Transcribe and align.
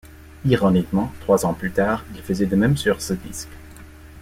Ironiquement, 0.45 1.11
trois 1.19 1.45
ans 1.45 1.53
plus 1.53 1.69
tard, 1.71 2.03
ils 2.15 2.23
faisaient 2.23 2.47
de 2.47 2.55
même 2.55 2.75
sur 2.75 2.99
ce 3.03 3.13
disque. 3.13 3.51